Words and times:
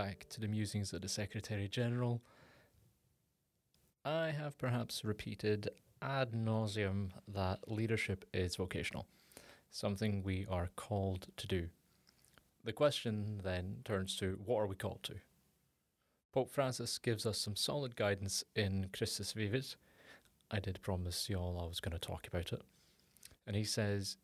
back 0.00 0.24
to 0.30 0.40
the 0.40 0.48
musings 0.48 0.94
of 0.94 1.02
the 1.02 1.08
Secretary 1.10 1.68
General, 1.68 2.22
I 4.02 4.30
have 4.30 4.56
perhaps 4.56 5.04
repeated 5.04 5.68
ad 6.00 6.32
nauseum 6.32 7.10
that 7.28 7.70
leadership 7.70 8.24
is 8.32 8.56
vocational, 8.56 9.06
something 9.70 10.22
we 10.22 10.46
are 10.50 10.70
called 10.74 11.26
to 11.36 11.46
do. 11.46 11.68
The 12.64 12.72
question 12.72 13.42
then 13.44 13.80
turns 13.84 14.16
to 14.20 14.40
what 14.42 14.60
are 14.60 14.66
we 14.66 14.74
called 14.74 15.02
to? 15.02 15.16
Pope 16.32 16.50
Francis 16.50 16.96
gives 16.96 17.26
us 17.26 17.36
some 17.36 17.54
solid 17.54 17.94
guidance 17.94 18.42
in 18.56 18.86
Christus 18.94 19.34
Vivit. 19.34 19.76
I 20.50 20.60
did 20.60 20.80
promise 20.80 21.28
y'all 21.28 21.60
I 21.62 21.68
was 21.68 21.80
going 21.80 21.92
to 21.92 21.98
talk 21.98 22.26
about 22.26 22.54
it. 22.54 22.62
And 23.46 23.54
he 23.54 23.64
says, 23.64 24.16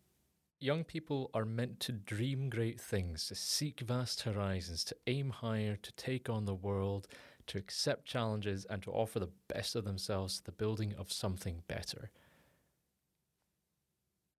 Young 0.58 0.84
people 0.84 1.30
are 1.34 1.44
meant 1.44 1.80
to 1.80 1.92
dream 1.92 2.48
great 2.48 2.80
things, 2.80 3.28
to 3.28 3.34
seek 3.34 3.80
vast 3.80 4.22
horizons, 4.22 4.84
to 4.84 4.96
aim 5.06 5.28
higher, 5.28 5.76
to 5.76 5.92
take 5.92 6.30
on 6.30 6.46
the 6.46 6.54
world, 6.54 7.06
to 7.46 7.58
accept 7.58 8.06
challenges, 8.06 8.64
and 8.70 8.82
to 8.82 8.90
offer 8.90 9.20
the 9.20 9.30
best 9.48 9.76
of 9.76 9.84
themselves 9.84 10.38
to 10.38 10.44
the 10.44 10.52
building 10.52 10.94
of 10.98 11.12
something 11.12 11.62
better. 11.68 12.10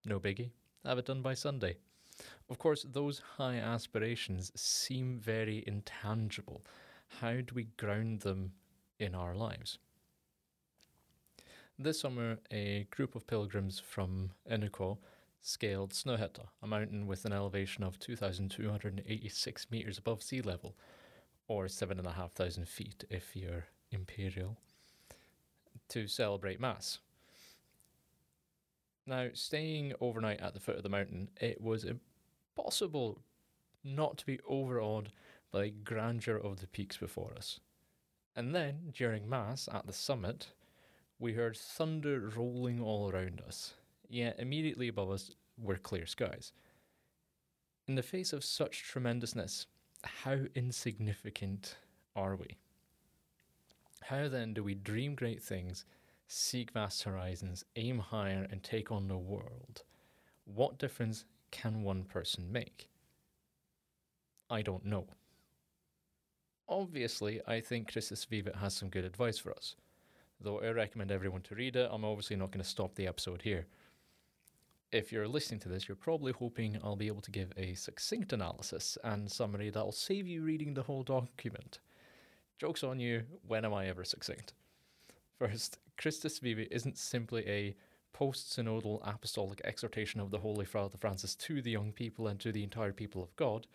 No 0.06 0.20
biggie. 0.20 0.50
Have 0.84 0.98
it 0.98 1.06
done 1.06 1.22
by 1.22 1.36
Sunday. 1.36 1.76
Of 2.50 2.58
course, 2.58 2.84
those 2.92 3.22
high 3.38 3.58
aspirations 3.58 4.52
seem 4.56 5.20
very 5.20 5.64
intangible. 5.68 6.66
How 7.20 7.36
do 7.36 7.54
we 7.54 7.66
ground 7.78 8.22
them 8.22 8.54
in 9.00 9.14
our 9.14 9.36
lives? 9.36 9.78
This 11.78 12.00
summer, 12.00 12.40
a 12.52 12.88
group 12.90 13.14
of 13.14 13.28
pilgrims 13.28 13.80
from 13.80 14.32
Inukko 14.50 14.98
scaled 15.42 15.92
Snøhetta, 15.92 16.48
a 16.62 16.68
mountain 16.68 17.08
with 17.08 17.26
an 17.26 17.34
elevation 17.34 17.84
of 17.84 18.00
2,286 18.00 19.72
metres 19.72 19.98
above 19.98 20.22
sea 20.22 20.42
level, 20.42 20.76
or 21.48 21.68
7,500 21.68 22.68
feet 22.68 23.06
if 23.10 23.36
you're 23.36 23.66
imperial, 23.92 24.58
to 25.90 26.08
celebrate 26.08 26.60
Mass. 26.60 27.00
Now, 29.06 29.30
staying 29.34 29.94
overnight 30.02 30.42
at 30.42 30.54
the 30.54 30.60
foot 30.60 30.76
of 30.76 30.84
the 30.84 30.90
mountain, 30.90 31.30
it 31.40 31.62
was 31.62 31.86
impossible 31.86 33.22
not 33.84 34.18
to 34.18 34.26
be 34.26 34.40
overawed 34.46 35.12
by 35.52 35.62
the 35.62 35.70
grandeur 35.70 36.36
of 36.36 36.60
the 36.60 36.68
peaks 36.68 36.98
before 36.98 37.34
us. 37.38 37.62
And 38.36 38.54
then, 38.54 38.92
during 38.94 39.30
Mass 39.30 39.70
at 39.72 39.88
the 39.88 39.94
summit, 39.94 40.48
we 41.20 41.34
heard 41.34 41.56
thunder 41.56 42.32
rolling 42.36 42.82
all 42.82 43.10
around 43.10 43.42
us, 43.48 43.76
yet 44.10 44.36
immediately 44.40 44.88
above 44.88 45.12
us 45.12 45.32
were 45.58 45.78
clear 45.78 46.06
skies. 46.06 46.52
In 47.88 47.96
the 47.96 48.04
face 48.04 48.34
of 48.34 48.44
such 48.44 48.84
tremendousness, 48.84 49.68
how 50.04 50.40
insignificant 50.56 51.78
are 52.16 52.36
we? 52.36 52.58
How 54.04 54.28
then 54.28 54.54
do 54.54 54.64
we 54.64 54.76
dream 54.76 55.16
great 55.16 55.42
things, 55.42 55.86
seek 56.28 56.72
vast 56.72 57.04
horizons, 57.04 57.66
aim 57.76 58.00
higher, 58.00 58.48
and 58.52 58.62
take 58.62 58.92
on 58.92 59.08
the 59.08 59.18
world? 59.18 59.84
What 60.46 60.78
difference 60.78 61.26
can 61.52 61.84
one 61.84 62.04
person 62.04 62.52
make? 62.52 62.90
I 64.50 64.62
don't 64.62 64.86
know. 64.86 65.08
Obviously, 66.70 67.42
I 67.48 67.62
think 67.62 67.92
Christus 67.92 68.26
Vivit 68.26 68.58
has 68.58 68.76
some 68.76 68.90
good 68.90 69.06
advice 69.06 69.38
for 69.38 69.52
us. 69.52 69.76
Though 70.40 70.60
I 70.60 70.70
recommend 70.70 71.12
everyone 71.12 71.42
to 71.44 71.56
read 71.56 71.76
it, 71.76 71.90
I'm 71.92 72.06
obviously 72.06 72.36
not 72.36 72.52
going 72.52 72.64
to 72.64 72.70
stop 72.70 72.96
the 72.96 73.08
episode 73.08 73.42
here 73.42 73.66
if 74.92 75.12
you're 75.12 75.28
listening 75.28 75.60
to 75.62 75.70
this, 75.70 75.88
you're 75.88 75.96
probably 75.96 76.32
hoping 76.32 76.80
I'll 76.84 76.96
be 76.96 77.08
able 77.08 77.22
to 77.22 77.32
give 77.32 77.52
a 77.58 77.74
succinct 77.74 78.32
analysis 78.32 78.98
and 79.04 79.30
summary 79.30 79.70
that'll 79.70 79.92
save 79.92 80.28
you 80.28 80.44
reading 80.44 80.74
the 80.74 80.84
whole 80.84 81.04
document. 81.04 81.80
Joke's 82.58 82.84
on 82.84 83.00
you, 83.00 83.24
when 83.46 83.66
am 83.66 83.74
I 83.74 83.88
ever 83.88 84.04
succinct? 84.04 84.54
First, 85.38 85.78
Christus 85.98 86.40
Vivit 86.40 86.70
isn't 86.72 86.98
simply 86.98 87.48
a 87.48 87.76
post 88.14 88.56
synodal 88.58 89.00
apostolic 89.04 89.62
exhortation 89.64 90.20
of 90.20 90.32
the 90.32 90.40
Holy 90.40 90.66
Father 90.66 90.98
Francis 90.98 91.36
to 91.36 91.62
the 91.62 91.72
young 91.72 91.92
people 91.92 92.28
and 92.28 92.40
to 92.40 92.52
the 92.52 92.64
entire 92.64 92.94
people 92.94 93.22
of 93.22 93.36
God. 93.36 93.68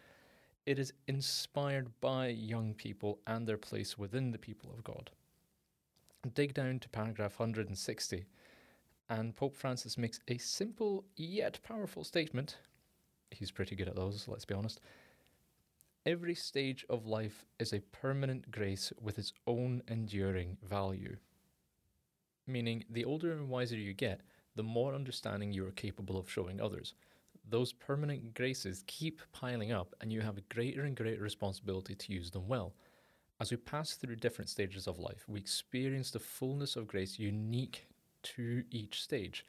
It 0.65 0.79
is 0.79 0.93
inspired 1.07 1.89
by 2.01 2.29
young 2.29 2.75
people 2.75 3.21
and 3.27 3.47
their 3.47 3.59
place 3.59 3.99
within 3.99 4.31
the 4.31 4.39
people 4.39 4.71
of 4.73 4.83
God. 4.83 5.11
Dig 6.35 6.55
down 6.55 6.79
to 6.81 6.89
paragraph 6.89 7.39
160 7.39 8.25
and 9.09 9.35
Pope 9.37 9.55
Francis 9.55 9.99
makes 9.99 10.21
a 10.29 10.39
simple 10.39 11.05
yet 11.17 11.59
powerful 11.63 12.05
statement. 12.05 12.57
He's 13.31 13.51
pretty 13.51 13.77
good 13.77 13.89
at 13.89 13.97
those, 13.97 14.27
let's 14.29 14.45
be 14.45 14.55
honest. 14.55 14.81
Every 16.05 16.35
stage 16.35 16.85
of 16.89 17.07
life 17.07 17.45
is 17.59 17.73
a 17.73 17.81
permanent 17.81 18.51
grace 18.51 18.93
with 19.01 19.19
its 19.19 19.33
own 19.47 19.83
enduring 19.87 20.57
value. 20.69 21.17
Meaning, 22.47 22.85
the 22.91 23.05
older 23.05 23.33
and 23.33 23.49
wiser 23.49 23.77
you 23.77 23.95
get, 23.95 24.23
the 24.57 24.65
more 24.65 24.95
understanding 24.95 25.53
you 25.53 25.67
are 25.67 25.73
capable 25.73 26.19
of 26.19 26.31
showing 26.31 26.61
others. 26.61 26.95
Those 27.49 27.73
permanent 27.73 28.35
graces 28.35 28.85
keep 28.87 29.21
piling 29.33 29.73
up, 29.73 29.95
and 30.01 30.13
you 30.13 30.21
have 30.21 30.39
a 30.39 30.55
greater 30.55 30.83
and 30.83 30.97
greater 30.97 31.23
responsibility 31.23 31.95
to 31.95 32.13
use 32.13 32.31
them 32.31 32.49
well. 32.49 32.75
As 33.41 33.51
we 33.51 33.57
pass 33.57 33.95
through 33.95 34.17
different 34.17 34.49
stages 34.49 34.87
of 34.87 34.99
life, 34.99 35.25
we 35.29 35.41
experience 35.41 36.11
the 36.11 36.19
fullness 36.19 36.77
of 36.77 36.87
grace 36.87 37.19
unique 37.19 37.87
to 38.23 38.65
each 38.71 39.03
stage. 39.03 39.45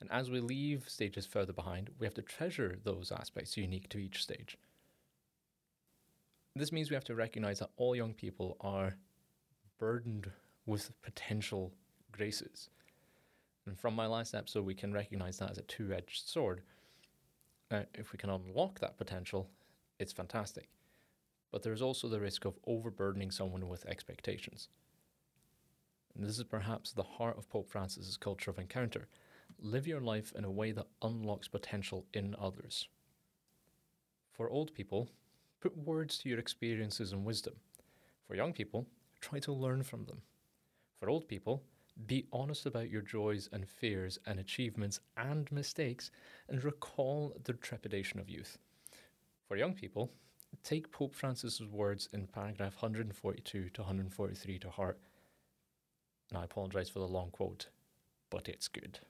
And 0.00 0.10
as 0.10 0.30
we 0.30 0.40
leave 0.40 0.88
stages 0.88 1.26
further 1.26 1.52
behind, 1.52 1.90
we 1.98 2.06
have 2.06 2.14
to 2.14 2.22
treasure 2.22 2.78
those 2.82 3.12
aspects 3.12 3.56
unique 3.56 3.88
to 3.90 3.98
each 3.98 4.22
stage. 4.22 4.56
This 6.56 6.72
means 6.72 6.90
we 6.90 6.94
have 6.94 7.04
to 7.04 7.14
recognize 7.14 7.60
that 7.60 7.70
all 7.76 7.94
young 7.94 8.14
people 8.14 8.56
are 8.60 8.96
burdened 9.78 10.30
with 10.66 10.90
potential 11.02 11.72
graces. 12.12 12.70
And 13.66 13.78
from 13.78 13.94
my 13.94 14.06
last 14.06 14.34
episode, 14.34 14.64
we 14.64 14.74
can 14.74 14.92
recognize 14.92 15.38
that 15.38 15.50
as 15.50 15.58
a 15.58 15.62
two 15.62 15.92
edged 15.92 16.28
sword. 16.28 16.62
Now, 17.70 17.84
if 17.94 18.12
we 18.12 18.18
can 18.18 18.30
unlock 18.30 18.80
that 18.80 18.98
potential, 18.98 19.48
it's 19.98 20.12
fantastic. 20.12 20.68
But 21.52 21.62
there's 21.62 21.82
also 21.82 22.08
the 22.08 22.20
risk 22.20 22.44
of 22.44 22.58
overburdening 22.66 23.30
someone 23.30 23.68
with 23.68 23.86
expectations. 23.86 24.68
And 26.14 26.26
this 26.26 26.38
is 26.38 26.44
perhaps 26.44 26.92
the 26.92 27.02
heart 27.02 27.38
of 27.38 27.48
Pope 27.48 27.70
Francis's 27.70 28.16
culture 28.16 28.50
of 28.50 28.58
encounter. 28.58 29.06
Live 29.60 29.86
your 29.86 30.00
life 30.00 30.32
in 30.36 30.44
a 30.44 30.50
way 30.50 30.72
that 30.72 30.88
unlocks 31.02 31.48
potential 31.48 32.06
in 32.12 32.34
others. 32.38 32.88
For 34.32 34.48
old 34.48 34.72
people, 34.74 35.10
put 35.60 35.76
words 35.76 36.18
to 36.18 36.28
your 36.28 36.38
experiences 36.38 37.12
and 37.12 37.24
wisdom. 37.24 37.54
For 38.26 38.34
young 38.34 38.52
people, 38.52 38.86
try 39.20 39.38
to 39.40 39.52
learn 39.52 39.82
from 39.82 40.04
them. 40.04 40.22
For 40.98 41.10
old 41.10 41.28
people, 41.28 41.62
be 42.06 42.26
honest 42.32 42.66
about 42.66 42.90
your 42.90 43.02
joys 43.02 43.48
and 43.52 43.68
fears 43.68 44.18
and 44.26 44.38
achievements 44.38 45.00
and 45.16 45.50
mistakes 45.52 46.10
and 46.48 46.62
recall 46.64 47.36
the 47.44 47.52
trepidation 47.52 48.20
of 48.20 48.30
youth. 48.30 48.58
For 49.46 49.56
young 49.56 49.74
people, 49.74 50.10
take 50.62 50.92
Pope 50.92 51.14
Francis's 51.14 51.66
words 51.66 52.08
in 52.12 52.26
paragraph 52.26 52.74
142 52.76 53.70
to 53.70 53.80
143 53.80 54.58
to 54.58 54.70
heart 54.70 54.98
and 56.30 56.38
I 56.38 56.44
apologize 56.44 56.88
for 56.88 57.00
the 57.00 57.08
long 57.08 57.30
quote, 57.30 57.68
but 58.30 58.48
it's 58.48 58.68
good. 58.68 59.00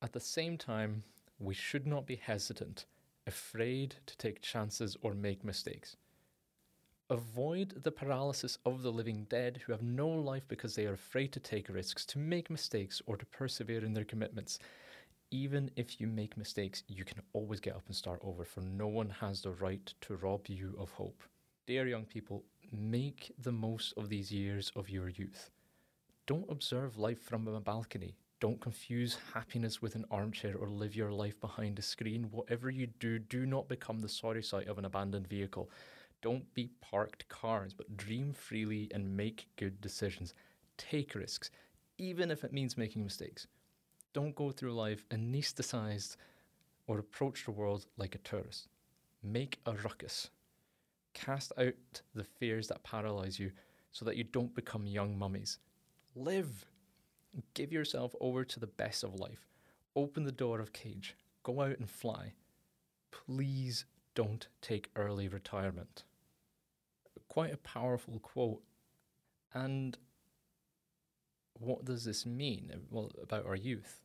At 0.00 0.12
the 0.12 0.20
same 0.20 0.56
time, 0.56 1.04
we 1.38 1.54
should 1.54 1.86
not 1.86 2.06
be 2.06 2.16
hesitant, 2.16 2.86
afraid 3.26 3.96
to 4.06 4.16
take 4.16 4.42
chances 4.42 4.96
or 5.02 5.14
make 5.14 5.44
mistakes. 5.44 5.96
Avoid 7.10 7.82
the 7.82 7.92
paralysis 7.92 8.58
of 8.64 8.82
the 8.82 8.92
living 8.92 9.26
dead 9.28 9.60
who 9.64 9.72
have 9.72 9.82
no 9.82 10.08
life 10.08 10.44
because 10.48 10.74
they 10.74 10.86
are 10.86 10.94
afraid 10.94 11.32
to 11.32 11.40
take 11.40 11.68
risks, 11.68 12.06
to 12.06 12.18
make 12.18 12.48
mistakes, 12.48 13.02
or 13.06 13.16
to 13.16 13.26
persevere 13.26 13.84
in 13.84 13.92
their 13.92 14.04
commitments. 14.04 14.58
Even 15.30 15.70
if 15.76 16.00
you 16.00 16.06
make 16.06 16.36
mistakes, 16.36 16.84
you 16.88 17.04
can 17.04 17.20
always 17.32 17.60
get 17.60 17.74
up 17.74 17.82
and 17.86 17.94
start 17.94 18.20
over, 18.22 18.44
for 18.44 18.60
no 18.60 18.86
one 18.86 19.10
has 19.20 19.42
the 19.42 19.50
right 19.50 19.92
to 20.00 20.16
rob 20.16 20.46
you 20.46 20.74
of 20.78 20.90
hope. 20.92 21.22
Dear 21.66 21.86
young 21.86 22.04
people, 22.04 22.44
make 22.72 23.32
the 23.38 23.52
most 23.52 23.92
of 23.96 24.08
these 24.08 24.32
years 24.32 24.72
of 24.74 24.88
your 24.88 25.08
youth. 25.08 25.50
Don't 26.26 26.50
observe 26.50 26.98
life 26.98 27.20
from 27.20 27.46
a 27.46 27.60
balcony. 27.60 28.16
Don't 28.40 28.60
confuse 28.60 29.18
happiness 29.34 29.82
with 29.82 29.94
an 29.94 30.04
armchair 30.10 30.56
or 30.56 30.68
live 30.68 30.96
your 30.96 31.12
life 31.12 31.40
behind 31.40 31.78
a 31.78 31.82
screen. 31.82 32.28
Whatever 32.30 32.70
you 32.70 32.88
do, 32.98 33.18
do 33.18 33.46
not 33.46 33.68
become 33.68 34.00
the 34.00 34.08
sorry 34.08 34.42
sight 34.42 34.68
of 34.68 34.78
an 34.78 34.84
abandoned 34.84 35.28
vehicle. 35.28 35.70
Don't 36.22 36.52
be 36.54 36.70
parked 36.80 37.28
cars, 37.28 37.74
but 37.74 37.96
dream 37.96 38.32
freely 38.32 38.90
and 38.94 39.16
make 39.16 39.48
good 39.56 39.80
decisions. 39.80 40.34
Take 40.78 41.14
risks, 41.14 41.50
even 41.98 42.30
if 42.30 42.44
it 42.44 42.52
means 42.52 42.78
making 42.78 43.04
mistakes. 43.04 43.46
Don't 44.12 44.34
go 44.34 44.50
through 44.50 44.74
life 44.74 45.04
anesthetized 45.10 46.16
or 46.86 46.98
approach 46.98 47.44
the 47.44 47.50
world 47.50 47.86
like 47.96 48.14
a 48.14 48.18
tourist. 48.18 48.68
Make 49.22 49.60
a 49.66 49.72
ruckus. 49.72 50.30
Cast 51.14 51.52
out 51.58 52.02
the 52.14 52.24
fears 52.24 52.68
that 52.68 52.82
paralyze 52.82 53.38
you 53.38 53.52
so 53.92 54.04
that 54.04 54.16
you 54.16 54.24
don't 54.24 54.54
become 54.54 54.86
young 54.86 55.18
mummies. 55.18 55.58
Live. 56.14 56.66
Give 57.54 57.72
yourself 57.72 58.14
over 58.20 58.44
to 58.44 58.60
the 58.60 58.66
best 58.66 59.04
of 59.04 59.14
life. 59.14 59.46
Open 59.96 60.24
the 60.24 60.32
door 60.32 60.60
of 60.60 60.72
cage. 60.72 61.16
Go 61.42 61.60
out 61.60 61.78
and 61.78 61.88
fly. 61.88 62.32
Please 63.10 63.84
don't 64.14 64.48
take 64.60 64.90
early 64.96 65.28
retirement. 65.28 66.04
quite 67.28 67.52
a 67.52 67.58
powerful 67.58 68.18
quote. 68.18 68.62
And 69.54 69.96
what 71.58 71.84
does 71.84 72.04
this 72.04 72.26
mean? 72.26 72.70
Uh, 72.74 72.78
well, 72.90 73.10
about 73.22 73.46
our 73.46 73.56
youth. 73.56 74.00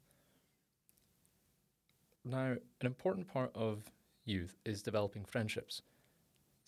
Now, 2.24 2.56
an 2.82 2.86
important 2.86 3.28
part 3.28 3.52
of 3.56 3.92
youth 4.26 4.58
is 4.66 4.82
developing 4.82 5.26
friendships. 5.26 5.82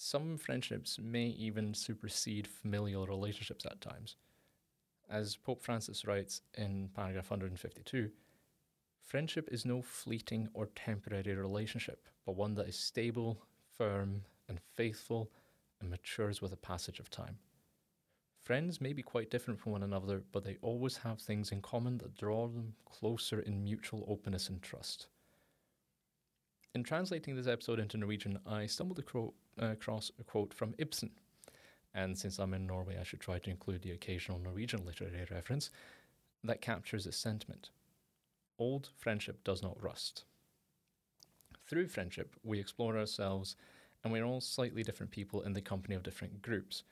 Some 0.01 0.37
friendships 0.37 0.97
may 0.97 1.25
even 1.25 1.73
supersede 1.73 2.47
familial 2.47 3.05
relationships 3.05 3.65
at 3.65 3.81
times. 3.81 4.15
As 5.09 5.35
Pope 5.35 5.61
Francis 5.61 6.05
writes 6.05 6.41
in 6.57 6.89
paragraph 6.95 7.29
152, 7.29 8.09
friendship 9.03 9.49
is 9.51 9.65
no 9.65 9.81
fleeting 9.81 10.47
or 10.53 10.67
temporary 10.67 11.35
relationship, 11.35 12.07
but 12.25 12.37
one 12.37 12.55
that 12.55 12.69
is 12.69 12.79
stable, 12.79 13.41
firm, 13.77 14.21
and 14.47 14.61
faithful 14.77 15.29
and 15.81 15.89
matures 15.89 16.41
with 16.41 16.51
the 16.51 16.57
passage 16.57 17.01
of 17.01 17.09
time. 17.09 17.37
Friends 18.41 18.79
may 18.79 18.93
be 18.93 19.03
quite 19.03 19.29
different 19.29 19.59
from 19.59 19.73
one 19.73 19.83
another, 19.83 20.23
but 20.31 20.45
they 20.45 20.55
always 20.61 20.95
have 20.95 21.19
things 21.19 21.51
in 21.51 21.61
common 21.61 21.97
that 21.97 22.15
draw 22.15 22.47
them 22.47 22.73
closer 22.85 23.41
in 23.41 23.65
mutual 23.65 24.05
openness 24.07 24.47
and 24.47 24.61
trust. 24.61 25.07
In 26.75 26.83
translating 26.83 27.35
this 27.35 27.47
episode 27.47 27.79
into 27.79 27.97
Norwegian, 27.97 28.39
I 28.45 28.67
stumbled 28.67 28.99
across 29.59 30.11
a 30.19 30.23
quote 30.23 30.53
from 30.53 30.73
Ibsen. 30.77 31.11
And 31.93 32.17
since 32.17 32.39
I'm 32.39 32.53
in 32.53 32.65
Norway, 32.65 32.97
I 32.99 33.03
should 33.03 33.19
try 33.19 33.39
to 33.39 33.49
include 33.49 33.81
the 33.81 33.91
occasional 33.91 34.39
Norwegian 34.39 34.85
literary 34.85 35.25
reference 35.29 35.69
that 36.43 36.61
captures 36.61 37.05
this 37.05 37.17
sentiment. 37.17 37.69
Old 38.57 38.89
friendship 38.97 39.43
does 39.43 39.61
not 39.61 39.81
rust. 39.81 40.23
Through 41.67 41.87
friendship, 41.87 42.35
we 42.43 42.59
explore 42.59 42.97
ourselves, 42.97 43.55
and 44.03 44.11
we're 44.11 44.23
all 44.23 44.41
slightly 44.41 44.83
different 44.83 45.11
people 45.11 45.41
in 45.41 45.53
the 45.53 45.61
company 45.61 45.95
of 45.95 46.03
different 46.03 46.41
groups. 46.41 46.83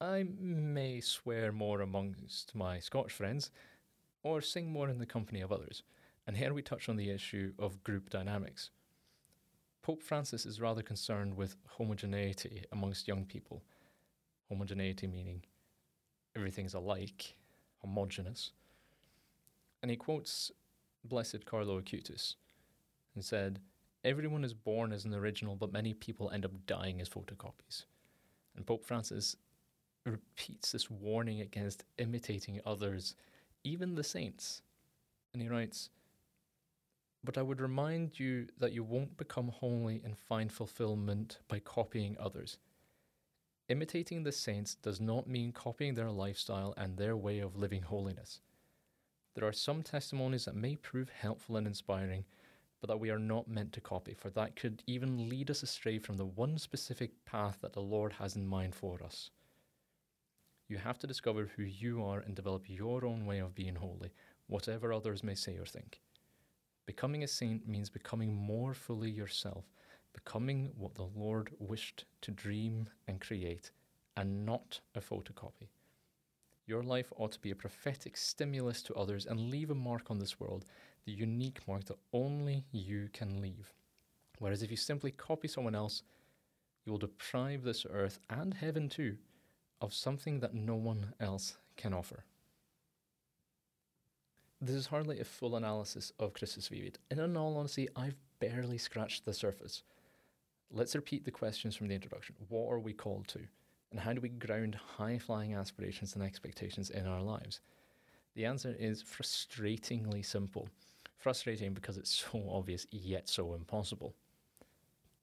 I 0.00 0.26
may 0.38 1.00
swear 1.00 1.52
more 1.52 1.80
amongst 1.80 2.54
my 2.54 2.78
Scotch 2.78 3.12
friends, 3.12 3.50
or 4.22 4.40
sing 4.40 4.70
more 4.70 4.88
in 4.88 4.98
the 4.98 5.06
company 5.06 5.40
of 5.40 5.52
others. 5.52 5.82
And 6.26 6.36
here 6.36 6.52
we 6.52 6.62
touch 6.62 6.88
on 6.88 6.96
the 6.96 7.10
issue 7.10 7.52
of 7.58 7.82
group 7.84 8.10
dynamics. 8.10 8.70
Pope 9.86 10.02
Francis 10.02 10.44
is 10.46 10.60
rather 10.60 10.82
concerned 10.82 11.36
with 11.36 11.54
homogeneity 11.68 12.64
amongst 12.72 13.06
young 13.06 13.24
people. 13.24 13.62
Homogeneity 14.48 15.06
meaning 15.06 15.44
everything's 16.34 16.74
alike, 16.74 17.36
homogenous. 17.82 18.50
And 19.80 19.90
he 19.92 19.96
quotes 19.96 20.50
Blessed 21.04 21.46
Carlo 21.46 21.80
Acutis 21.80 22.34
and 23.14 23.24
said, 23.24 23.60
Everyone 24.02 24.42
is 24.42 24.54
born 24.54 24.92
as 24.92 25.04
an 25.04 25.14
original, 25.14 25.54
but 25.54 25.72
many 25.72 25.94
people 25.94 26.32
end 26.32 26.44
up 26.44 26.66
dying 26.66 27.00
as 27.00 27.08
photocopies. 27.08 27.84
And 28.56 28.66
Pope 28.66 28.84
Francis 28.84 29.36
repeats 30.04 30.72
this 30.72 30.90
warning 30.90 31.42
against 31.42 31.84
imitating 31.98 32.60
others, 32.66 33.14
even 33.62 33.94
the 33.94 34.02
saints. 34.02 34.62
And 35.32 35.40
he 35.40 35.48
writes, 35.48 35.90
but 37.24 37.38
I 37.38 37.42
would 37.42 37.60
remind 37.60 38.18
you 38.18 38.46
that 38.58 38.72
you 38.72 38.84
won't 38.84 39.16
become 39.16 39.48
holy 39.48 40.00
and 40.04 40.16
find 40.16 40.52
fulfillment 40.52 41.38
by 41.48 41.58
copying 41.58 42.16
others. 42.18 42.58
Imitating 43.68 44.22
the 44.22 44.32
saints 44.32 44.74
does 44.76 45.00
not 45.00 45.28
mean 45.28 45.50
copying 45.52 45.94
their 45.94 46.10
lifestyle 46.10 46.72
and 46.76 46.96
their 46.96 47.16
way 47.16 47.40
of 47.40 47.56
living 47.56 47.82
holiness. 47.82 48.40
There 49.34 49.46
are 49.46 49.52
some 49.52 49.82
testimonies 49.82 50.44
that 50.44 50.54
may 50.54 50.76
prove 50.76 51.10
helpful 51.10 51.56
and 51.56 51.66
inspiring, 51.66 52.24
but 52.80 52.88
that 52.88 53.00
we 53.00 53.10
are 53.10 53.18
not 53.18 53.48
meant 53.48 53.72
to 53.72 53.80
copy, 53.80 54.14
for 54.14 54.30
that 54.30 54.54
could 54.54 54.82
even 54.86 55.28
lead 55.28 55.50
us 55.50 55.62
astray 55.62 55.98
from 55.98 56.16
the 56.16 56.24
one 56.24 56.58
specific 56.58 57.24
path 57.24 57.58
that 57.60 57.72
the 57.72 57.82
Lord 57.82 58.14
has 58.14 58.36
in 58.36 58.46
mind 58.46 58.74
for 58.74 59.02
us. 59.02 59.30
You 60.68 60.78
have 60.78 60.98
to 61.00 61.06
discover 61.06 61.50
who 61.56 61.62
you 61.62 62.04
are 62.04 62.20
and 62.20 62.34
develop 62.34 62.68
your 62.68 63.04
own 63.04 63.26
way 63.26 63.38
of 63.38 63.54
being 63.54 63.76
holy, 63.76 64.12
whatever 64.46 64.92
others 64.92 65.22
may 65.22 65.34
say 65.34 65.56
or 65.56 65.66
think. 65.66 66.00
Becoming 66.86 67.24
a 67.24 67.28
saint 67.28 67.68
means 67.68 67.90
becoming 67.90 68.34
more 68.34 68.72
fully 68.72 69.10
yourself, 69.10 69.64
becoming 70.12 70.70
what 70.76 70.94
the 70.94 71.08
Lord 71.16 71.50
wished 71.58 72.04
to 72.22 72.30
dream 72.30 72.88
and 73.08 73.20
create, 73.20 73.72
and 74.16 74.46
not 74.46 74.80
a 74.94 75.00
photocopy. 75.00 75.68
Your 76.64 76.82
life 76.82 77.12
ought 77.16 77.32
to 77.32 77.40
be 77.40 77.50
a 77.50 77.56
prophetic 77.56 78.16
stimulus 78.16 78.82
to 78.82 78.94
others 78.94 79.26
and 79.26 79.50
leave 79.50 79.70
a 79.70 79.74
mark 79.74 80.10
on 80.10 80.18
this 80.18 80.40
world, 80.40 80.64
the 81.04 81.12
unique 81.12 81.60
mark 81.66 81.84
that 81.86 81.98
only 82.12 82.64
you 82.72 83.08
can 83.12 83.40
leave. 83.40 83.72
Whereas 84.38 84.62
if 84.62 84.70
you 84.70 84.76
simply 84.76 85.10
copy 85.10 85.48
someone 85.48 85.74
else, 85.74 86.02
you 86.84 86.92
will 86.92 86.98
deprive 86.98 87.62
this 87.62 87.84
earth 87.88 88.20
and 88.30 88.54
heaven 88.54 88.88
too 88.88 89.16
of 89.80 89.92
something 89.92 90.40
that 90.40 90.54
no 90.54 90.76
one 90.76 91.14
else 91.20 91.56
can 91.76 91.92
offer. 91.92 92.24
This 94.60 94.74
is 94.74 94.86
hardly 94.86 95.20
a 95.20 95.24
full 95.24 95.56
analysis 95.56 96.12
of 96.18 96.32
Christus 96.32 96.68
Vivit, 96.68 96.96
in 97.10 97.36
all 97.36 97.58
honesty, 97.58 97.88
I've 97.94 98.16
barely 98.40 98.78
scratched 98.78 99.24
the 99.24 99.34
surface. 99.34 99.82
Let's 100.70 100.96
repeat 100.96 101.24
the 101.24 101.30
questions 101.30 101.76
from 101.76 101.88
the 101.88 101.94
introduction. 101.94 102.36
What 102.48 102.72
are 102.72 102.78
we 102.78 102.94
called 102.94 103.28
to? 103.28 103.40
And 103.90 104.00
how 104.00 104.14
do 104.14 104.20
we 104.20 104.30
ground 104.30 104.74
high 104.74 105.18
flying 105.18 105.54
aspirations 105.54 106.14
and 106.14 106.24
expectations 106.24 106.90
in 106.90 107.06
our 107.06 107.20
lives? 107.20 107.60
The 108.34 108.46
answer 108.46 108.74
is 108.78 109.02
frustratingly 109.02 110.24
simple. 110.24 110.68
Frustrating 111.18 111.74
because 111.74 111.98
it's 111.98 112.26
so 112.32 112.42
obvious, 112.50 112.86
yet 112.90 113.28
so 113.28 113.54
impossible. 113.54 114.14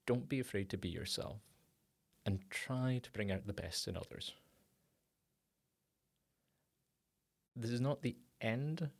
Don't 0.06 0.28
be 0.28 0.38
afraid 0.38 0.68
to 0.70 0.78
be 0.78 0.88
yourself 0.88 1.40
and 2.24 2.38
try 2.50 3.00
to 3.02 3.10
bring 3.10 3.32
out 3.32 3.46
the 3.46 3.52
best 3.52 3.88
in 3.88 3.96
others. 3.96 4.32
This 7.56 7.70
is 7.70 7.80
not 7.80 8.02
the 8.02 8.16
end 8.40 8.90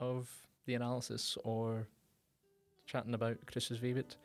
of 0.00 0.28
the 0.66 0.74
analysis 0.74 1.36
or 1.44 1.86
chatting 2.86 3.14
about 3.14 3.38
Christus 3.46 3.78
Vivit, 3.78 4.16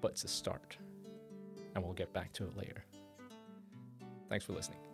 but 0.00 0.12
it's 0.12 0.24
a 0.24 0.28
start. 0.28 0.76
And 1.74 1.84
we'll 1.84 1.92
get 1.92 2.12
back 2.12 2.32
to 2.34 2.44
it 2.44 2.56
later. 2.56 2.84
Thanks 4.28 4.44
for 4.44 4.52
listening. 4.52 4.87